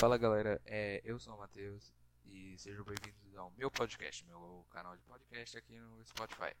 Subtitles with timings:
[0.00, 1.92] Fala galera, é, eu sou o Matheus
[2.24, 6.54] e sejam bem-vindos ao meu podcast, meu canal de podcast aqui no Spotify.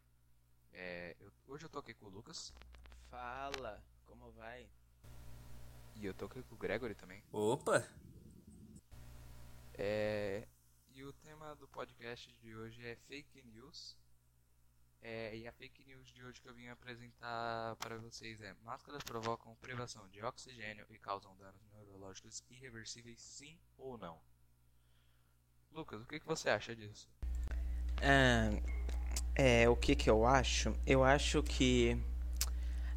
[0.72, 2.52] É, eu- hoje eu tô aqui com o Lucas
[3.10, 4.68] Fala, como vai?
[5.94, 7.22] e eu tô aqui com o Gregory também.
[7.32, 7.86] Opa!
[9.74, 10.46] É,
[10.90, 13.96] e o tema do podcast de hoje é fake news.
[15.02, 19.02] É, e a fake news de hoje que eu vim apresentar para vocês é: máscaras
[19.04, 24.18] provocam privação de oxigênio e causam danos neurológicos irreversíveis, sim ou não?
[25.72, 27.08] Lucas, o que, que você acha disso?
[28.02, 28.50] Ah,
[29.34, 30.74] é, o que que eu acho?
[30.86, 31.96] Eu acho que.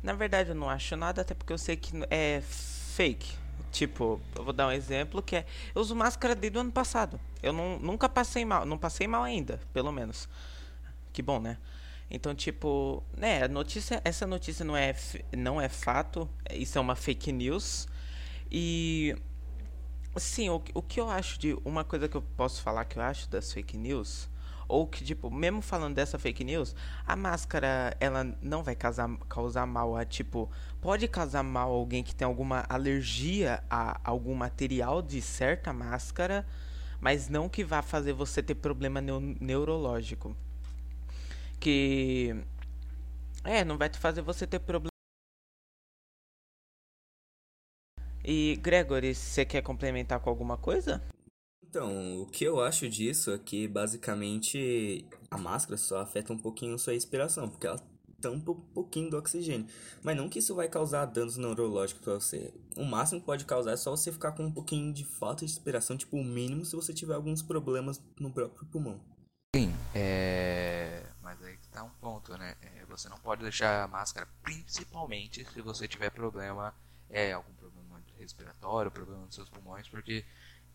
[0.01, 3.37] Na verdade, eu não acho nada, até porque eu sei que é fake.
[3.71, 5.45] Tipo, eu vou dar um exemplo que é.
[5.75, 7.19] Eu uso máscara desde o ano passado.
[7.43, 8.65] Eu não, nunca passei mal.
[8.65, 10.27] Não passei mal ainda, pelo menos.
[11.11, 11.57] Que bom, né?
[12.11, 14.95] Então, tipo, né, notícia, essa notícia não é,
[15.37, 17.87] não é fato, isso é uma fake news.
[18.51, 19.15] E
[20.17, 21.53] Sim, o, o que eu acho de.
[21.63, 24.29] Uma coisa que eu posso falar que eu acho das fake news.
[24.67, 26.75] Ou que, tipo, mesmo falando dessa fake news,
[27.05, 30.49] a máscara, ela não vai causar, causar mal a, tipo.
[30.81, 36.45] Pode causar mal alguém que tem alguma alergia a algum material de certa máscara,
[37.01, 40.35] mas não que vá fazer você ter problema neu- neurológico.
[41.59, 42.29] Que.
[43.43, 44.89] É, não vai te fazer você ter problema.
[48.23, 51.01] E, Gregory, você quer complementar com alguma coisa?
[51.63, 56.79] Então, o que eu acho disso é que basicamente a máscara só afeta um pouquinho
[56.79, 57.79] sua respiração, porque ela
[58.19, 59.67] tampa um pouquinho do oxigênio.
[60.03, 62.53] Mas não que isso vai causar danos neurológicos pra você.
[62.75, 65.51] O máximo que pode causar é só você ficar com um pouquinho de falta de
[65.51, 68.99] respiração, tipo o mínimo se você tiver alguns problemas no próprio pulmão.
[69.55, 71.03] Sim, é.
[71.79, 72.57] Tá um ponto, né?
[72.61, 76.75] É, você não pode deixar a máscara, principalmente se você tiver problema,
[77.09, 80.25] é, algum problema respiratório, problema nos seus pulmões, porque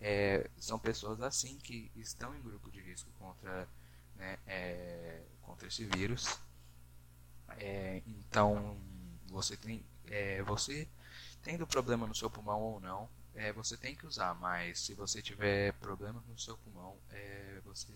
[0.01, 3.69] é, são pessoas assim que estão em grupo de risco contra,
[4.17, 6.39] né, é, contra esse vírus.
[7.59, 8.75] É, então,
[9.27, 10.89] você tem, é, você
[11.43, 15.21] tendo problema no seu pulmão ou não, é, você tem que usar, mas se você
[15.21, 16.97] tiver problemas no seu pulmão,
[17.63, 17.93] você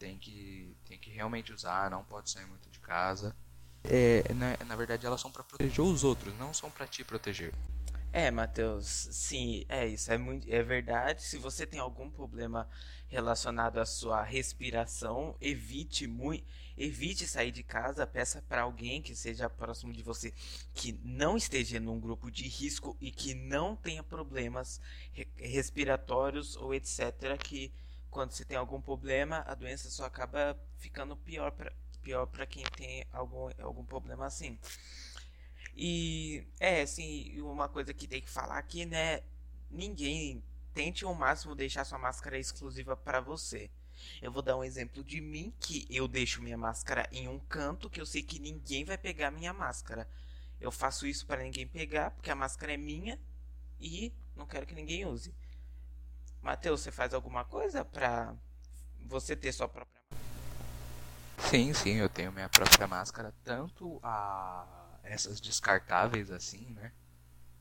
[0.00, 3.36] tem que, tem que realmente usar, não pode sair muito de casa.
[3.84, 7.52] É, na, na verdade, elas são para proteger os outros, não são para te proteger.
[8.12, 11.22] É, Matheus, sim, é isso, é muito, é verdade.
[11.22, 12.68] Se você tem algum problema
[13.08, 16.44] relacionado à sua respiração, evite muito,
[16.76, 20.32] evite sair de casa, peça para alguém que seja próximo de você,
[20.74, 24.80] que não esteja num grupo de risco e que não tenha problemas
[25.12, 27.70] re- respiratórios ou etc, que
[28.10, 31.72] quando você tem algum problema, a doença só acaba ficando pior para
[32.02, 34.58] pior para quem tem algum algum problema assim.
[35.76, 39.22] E é assim, uma coisa que tem que falar aqui, né?
[39.70, 40.42] Ninguém
[40.74, 43.70] tente ao máximo deixar sua máscara exclusiva para você.
[44.20, 47.90] Eu vou dar um exemplo de mim que eu deixo minha máscara em um canto
[47.90, 50.08] que eu sei que ninguém vai pegar minha máscara.
[50.60, 53.18] Eu faço isso para ninguém pegar, porque a máscara é minha
[53.80, 55.34] e não quero que ninguém use.
[56.42, 58.34] Matheus, você faz alguma coisa pra
[59.06, 60.00] você ter sua própria
[61.48, 66.92] Sim, sim, eu tenho minha própria máscara, tanto a essas descartáveis assim, né?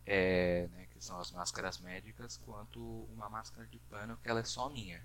[0.06, 2.80] É, né, que são as máscaras médicas, quanto
[3.14, 5.04] uma máscara de pano que ela é só minha.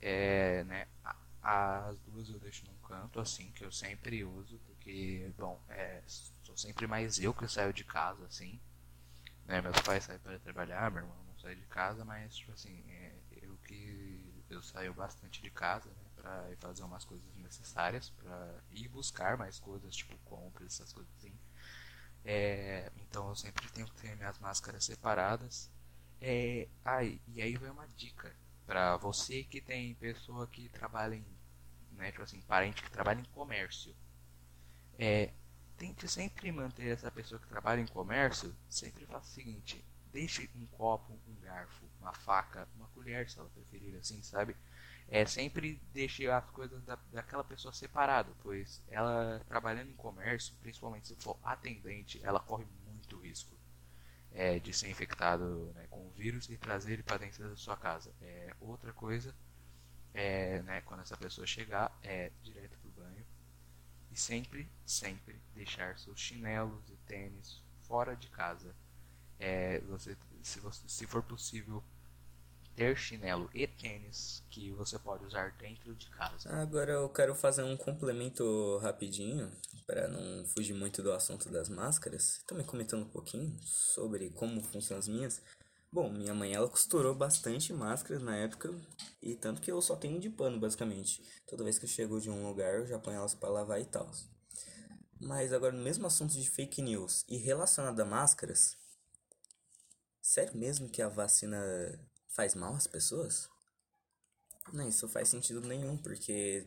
[0.00, 0.86] É, né,
[1.42, 6.56] as duas eu deixo num canto assim que eu sempre uso, porque bom, é, sou
[6.56, 8.60] sempre mais eu que saio de casa assim.
[9.46, 12.82] Né, meus pais saem para trabalhar, meu irmão não sai de casa, mas tipo assim,
[12.90, 13.12] é,
[13.42, 18.60] eu que eu saio bastante de casa, né, para ir fazer umas coisas necessárias, para
[18.70, 21.32] ir buscar mais coisas, tipo compras, essas coisas assim.
[22.24, 25.70] É, então eu sempre tenho que ter minhas máscaras separadas.
[26.20, 28.34] É, ah, e aí vem uma dica
[28.66, 31.24] para você que tem pessoa que trabalha em,
[31.92, 33.94] né, tipo assim, parente que trabalha em comércio.
[34.98, 35.32] É,
[35.76, 39.84] tente sempre manter essa pessoa que trabalha em comércio, sempre faça o seguinte,
[40.16, 44.56] deixe um copo, um garfo, uma faca, uma colher, se ela preferir assim, sabe?
[45.08, 51.08] É, sempre deixe as coisas da, daquela pessoa separado, pois ela trabalhando em comércio, principalmente
[51.08, 53.54] se for atendente, ela corre muito risco
[54.32, 57.76] é, de ser infectado né, com o vírus e trazer ele para dentro da sua
[57.76, 58.10] casa.
[58.22, 59.36] É, outra coisa
[60.14, 63.24] é, né, quando essa pessoa chegar, é direto pro banho
[64.10, 68.74] e sempre, sempre deixar seus chinelos e tênis fora de casa.
[69.38, 71.82] É, você, se, você, se for possível,
[72.76, 76.50] ter chinelo e tênis que você pode usar dentro de casa.
[76.54, 79.50] Agora eu quero fazer um complemento rapidinho,
[79.86, 84.98] para não fugir muito do assunto das máscaras, também comentando um pouquinho sobre como funcionam
[84.98, 85.42] as minhas.
[85.90, 88.74] Bom, minha mãe ela costurou bastante máscaras na época
[89.22, 91.22] e tanto que eu só tenho de pano basicamente.
[91.46, 93.86] Toda vez que eu chego de um lugar eu já ponho elas para lavar e
[93.86, 94.10] tal.
[95.18, 98.76] Mas agora no mesmo assunto de fake news e relacionado a máscaras,
[100.26, 101.58] sério mesmo que a vacina
[102.28, 103.48] faz mal às pessoas?
[104.72, 106.66] Não, isso faz sentido nenhum, porque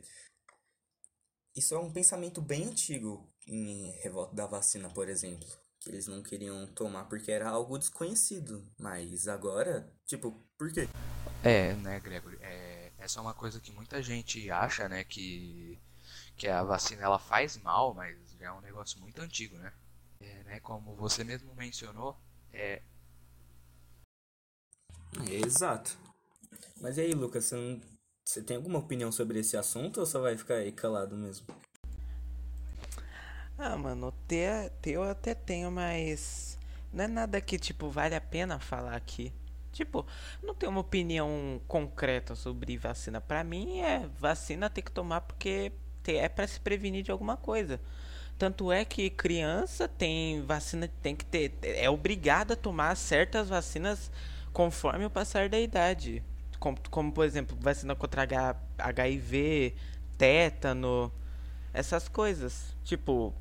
[1.55, 5.47] isso é um pensamento bem antigo em revolta da vacina, por exemplo
[5.79, 8.69] que eles não queriam tomar porque era algo desconhecido.
[8.77, 10.87] Mas agora, tipo, por quê?
[11.43, 12.37] É, né, Gregory?
[12.41, 15.79] É, essa é uma coisa que muita gente acha, né, que,
[16.35, 19.71] que a vacina ela faz mal, mas já é um negócio muito antigo, né?
[20.19, 22.19] É, né como você mesmo mencionou,
[22.51, 22.81] é...
[25.29, 25.97] é exato.
[26.81, 27.81] Mas e aí, Lucas, você, não,
[28.25, 31.47] você tem alguma opinião sobre esse assunto ou só vai ficar aí calado mesmo?
[33.57, 36.57] Ah, mano, ter, ter eu até tenho, mas
[36.93, 39.33] não é nada que, tipo, vale a pena falar aqui.
[39.71, 40.05] Tipo,
[40.41, 43.19] não tenho uma opinião concreta sobre vacina.
[43.19, 45.71] Pra mim, é vacina tem que tomar porque
[46.07, 47.79] é para se prevenir de alguma coisa.
[48.37, 54.09] Tanto é que criança tem vacina, tem que ter, é obrigada a tomar certas vacinas
[54.59, 56.21] conforme o passar da idade.
[56.59, 59.73] Como, como por exemplo, vacina contra H, HIV,
[60.17, 61.09] tétano,
[61.73, 62.75] essas coisas.
[62.83, 63.33] Tipo,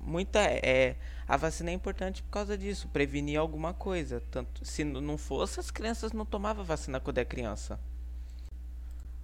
[0.00, 0.96] muita é
[1.28, 4.22] a vacina é importante por causa disso, prevenir alguma coisa.
[4.30, 7.78] Tanto se não fosse as crianças não tomavam vacina quando é criança.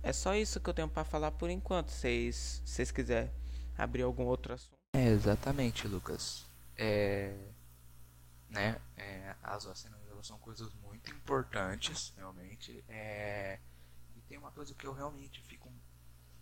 [0.02, 1.88] É só isso que eu tenho para falar por enquanto.
[1.88, 3.30] Se vocês quiserem
[3.78, 4.76] abrir algum outro assunto.
[4.94, 6.44] É, exatamente, Lucas.
[6.76, 7.32] É,
[8.50, 12.84] né, é, as vacinas são coisas muito importantes, realmente.
[12.88, 13.58] É,
[14.16, 15.72] e tem uma coisa que eu realmente fico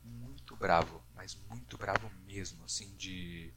[0.04, 3.52] muito bravo, mas muito bravo mesmo, assim, de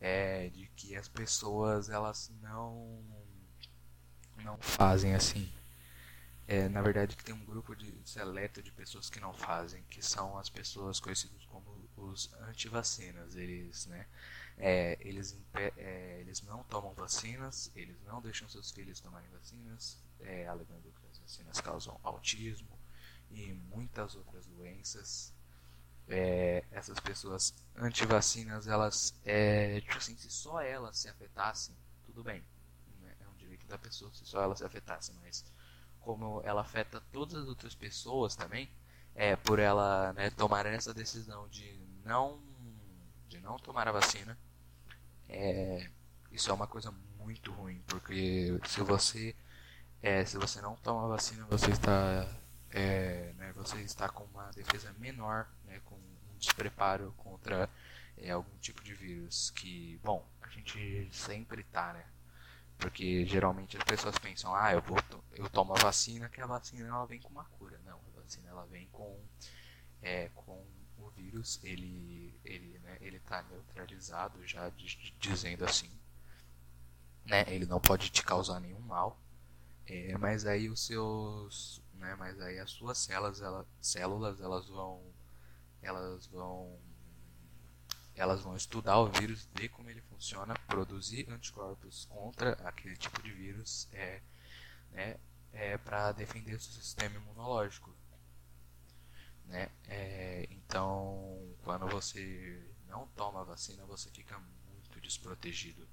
[0.00, 3.00] é, de que as pessoas elas não
[4.36, 5.52] não fazem assim.
[6.46, 10.02] É, na verdade que tem um grupo de seleto de pessoas que não fazem, que
[10.02, 13.36] são as pessoas conhecidas como os antivacinas.
[13.36, 14.06] Eles, né,
[14.58, 20.46] é, eles, é, eles não tomam vacinas, eles não deixam seus filhos tomarem vacinas, é,
[20.46, 22.78] alegando que as vacinas causam autismo
[23.30, 25.32] e muitas outras doenças
[26.08, 31.74] é, essas pessoas anti-vacinas, elas, é, tipo assim, se só elas se afetassem,
[32.04, 32.44] tudo bem,
[33.00, 33.14] né?
[33.20, 35.44] é um direito da pessoa se só elas se afetassem, mas
[36.02, 38.68] como ela afeta todas as outras pessoas também,
[39.14, 42.40] é, por ela né, tomar essa decisão de não,
[43.28, 44.38] de não tomar a vacina,
[45.28, 45.88] é,
[46.30, 49.34] isso é uma coisa muito ruim, porque se você,
[50.02, 52.26] é, se você não toma a vacina, você está
[52.72, 57.68] é, né, você está com uma defesa menor, né, com um despreparo contra
[58.16, 62.04] é, algum tipo de vírus que, bom, a gente sempre tá, né?
[62.82, 64.98] Porque geralmente as pessoas pensam, ah, eu vou
[65.32, 67.80] eu tomo a vacina, que a vacina ela vem com uma cura.
[67.84, 69.18] Não, a vacina ela vem com
[70.02, 70.62] é, com
[70.98, 74.70] o vírus, ele ele né, ele tá neutralizado já
[75.18, 75.90] dizendo assim,
[77.24, 77.44] né?
[77.48, 79.18] Ele não pode te causar nenhum mal.
[79.86, 82.16] É, mas aí os seus né?
[82.18, 85.00] Mas aí as suas células, ela, células, elas vão,
[85.80, 86.76] elas vão,
[88.14, 93.32] elas vão estudar o vírus, ver como ele funciona, produzir anticorpos contra aquele tipo de
[93.32, 94.20] vírus, é,
[94.90, 95.16] né?
[95.52, 97.94] É para defender o seu sistema imunológico,
[99.46, 99.70] né?
[99.88, 105.86] É, então, quando você não toma a vacina, você fica muito desprotegido.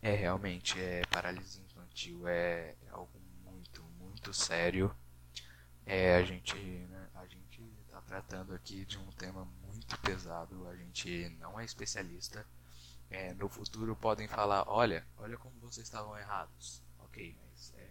[0.00, 3.20] É realmente é paralisia infantil, é, é algo
[4.22, 4.94] muito sério.
[5.84, 7.08] É, a gente né,
[8.12, 10.68] tratando aqui de um tema muito pesado.
[10.68, 12.46] A gente não é especialista.
[13.08, 16.82] É, no futuro podem falar, olha, olha como vocês estavam errados.
[16.98, 17.88] Ok, mas é,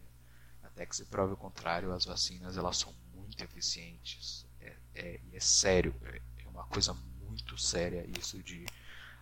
[0.62, 4.46] até que se prove o contrário, as vacinas elas são muito eficientes.
[4.60, 8.66] É, é, é sério, é, é uma coisa muito séria isso de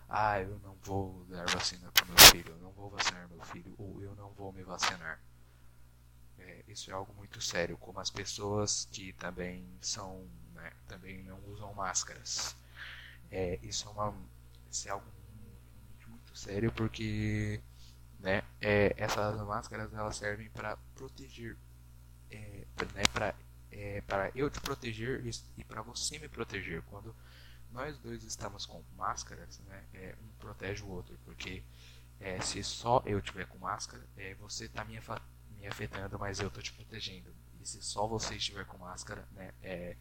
[0.06, 3.74] ah, eu não vou dar vacina para meu filho, eu não vou vacinar meu filho,
[3.78, 5.18] ou eu não vou me vacinar
[6.40, 10.26] é, isso é algo muito sério, como as pessoas que também são,
[10.60, 12.56] né, também não usam máscaras.
[13.30, 14.14] É, isso é uma,
[14.70, 15.06] isso é algo
[16.06, 17.60] muito, sério porque,
[18.18, 21.56] né, é, essas máscaras elas servem para proteger,
[22.30, 23.34] é, né, para
[23.72, 25.24] é, para eu te proteger
[25.56, 26.82] e para você me proteger.
[26.82, 27.14] Quando
[27.72, 31.62] nós dois estamos com máscaras, né, é, um protege o outro, porque
[32.20, 35.00] é, se só eu tiver com máscara, é, você está me
[35.58, 37.32] me afetando, mas eu estou te protegendo.
[37.60, 39.96] E se só você estiver com máscara, né, é,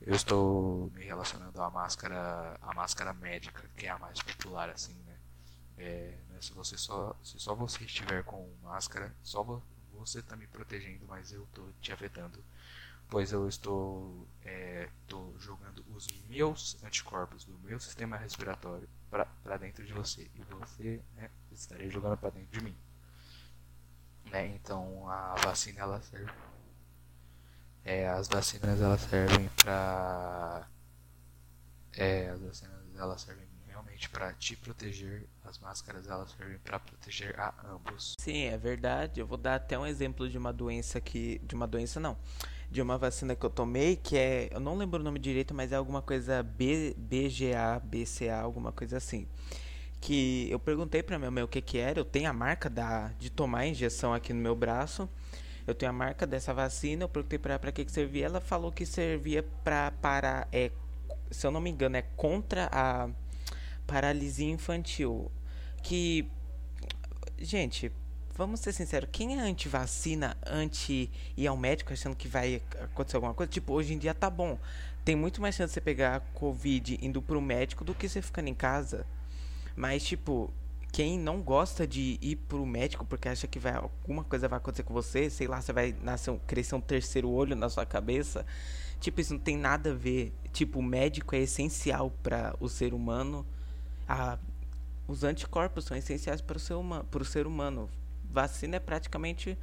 [0.00, 4.94] eu estou me relacionando à máscara, à máscara médica, que é a mais popular, assim,
[5.06, 5.16] né.
[5.78, 9.42] É, né se você só, se só você estiver com máscara, só
[9.92, 12.42] você está me protegendo, mas eu estou te afetando.
[13.08, 19.84] Pois eu estou, é, estou jogando os meus anticorpos do meu sistema respiratório para dentro
[19.84, 20.30] de você.
[20.34, 22.76] E você né, estaria jogando para dentro de mim.
[24.30, 24.46] Né?
[24.54, 26.32] Então a vacina ela serve.
[27.84, 30.68] É, as vacinas elas servem para.
[31.96, 37.38] É, as vacinas elas servem realmente para te proteger, as máscaras elas servem para proteger
[37.38, 38.14] a ambos.
[38.18, 39.20] Sim, é verdade.
[39.20, 42.16] Eu vou dar até um exemplo de uma doença que, de uma doença não,
[42.70, 45.72] de uma vacina que eu tomei que é, eu não lembro o nome direito, mas
[45.72, 49.26] é alguma coisa B, BGA, BCA, alguma coisa assim.
[50.00, 51.98] Que eu perguntei para minha mãe o que que era.
[51.98, 55.08] Eu tenho a marca da de tomar a injeção aqui no meu braço.
[55.66, 57.04] Eu tenho a marca dessa vacina.
[57.04, 58.26] Eu perguntei para para que que servia.
[58.26, 60.70] Ela falou que servia para para é,
[61.30, 63.08] se eu não me engano é contra a
[63.86, 65.30] paralisia infantil.
[65.82, 66.28] Que.
[67.38, 67.90] Gente,
[68.34, 73.34] vamos ser sinceros, quem é anti-vacina, anti ir ao médico achando que vai acontecer alguma
[73.34, 73.50] coisa?
[73.50, 74.58] Tipo, hoje em dia tá bom.
[75.04, 78.48] Tem muito mais chance de você pegar Covid indo pro médico do que você ficando
[78.48, 79.04] em casa.
[79.74, 80.52] Mas, tipo,
[80.92, 84.82] quem não gosta de ir pro médico porque acha que vai, alguma coisa vai acontecer
[84.82, 88.44] com você, sei lá, você vai nascer, crescer um terceiro olho na sua cabeça.
[89.00, 90.32] Tipo, isso não tem nada a ver.
[90.52, 93.44] Tipo, o médico é essencial para o ser humano
[94.08, 94.38] a,
[95.06, 96.74] os anticorpos são essenciais para o ser
[97.24, 97.88] ser humano.
[98.30, 99.58] Vacina é praticamente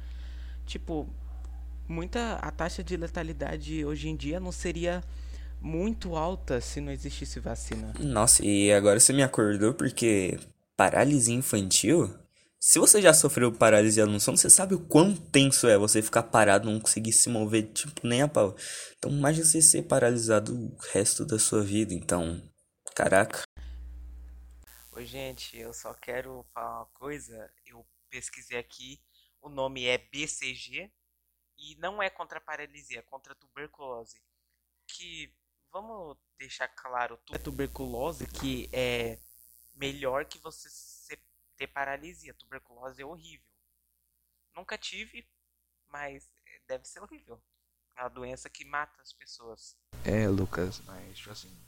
[0.66, 1.08] tipo
[1.88, 5.02] muita a taxa de letalidade hoje em dia não seria
[5.60, 7.92] muito alta se não existisse vacina.
[7.98, 10.38] Nossa, e agora você me acordou porque
[10.80, 12.08] paralisia infantil?
[12.58, 16.22] Se você já sofreu paralisia no sono, você sabe o quão tenso é você ficar
[16.22, 18.56] parado, não conseguir se mover, tipo, nem a pau.
[18.96, 21.92] Então, imagine você ser paralisado o resto da sua vida.
[21.92, 22.42] Então,
[22.94, 23.42] caraca.
[24.92, 27.50] Oi, gente, eu só quero falar uma coisa.
[27.66, 28.98] Eu pesquisei aqui,
[29.42, 30.90] o nome é BCG
[31.58, 34.18] e não é contra a paralisia, é contra a tuberculose.
[34.88, 35.30] Que
[35.70, 39.18] vamos deixar claro, a tuberculose que é
[39.80, 40.68] melhor que você
[41.56, 42.34] ter paralisia.
[42.34, 43.46] Tuberculose é horrível.
[44.54, 45.26] Nunca tive,
[45.88, 46.30] mas
[46.68, 47.42] deve ser horrível.
[47.96, 49.76] É uma doença que mata as pessoas.
[50.04, 51.58] É, Lucas, mas tipo assim,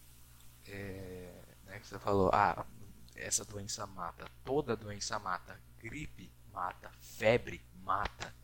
[0.66, 2.66] é, né, que você falou, ah,
[3.14, 8.34] essa doença mata, toda doença mata, gripe mata, febre mata.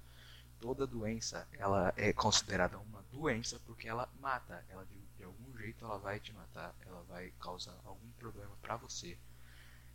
[0.61, 5.85] Toda doença ela é considerada uma doença porque ela mata, ela de, de algum jeito
[5.85, 9.17] ela vai te matar, ela vai causar algum problema para você,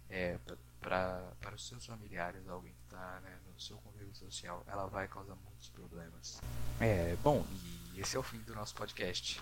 [0.10, 0.38] é,
[0.79, 5.36] para os seus familiares, alguém que está né, no seu convívio social, ela vai causar
[5.36, 6.41] muitos problemas.
[6.79, 7.45] É bom
[7.93, 9.41] e esse é o fim do nosso podcast.